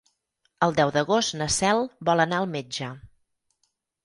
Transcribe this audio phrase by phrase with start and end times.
[0.67, 2.89] El deu d'agost na Cel vol anar al metge.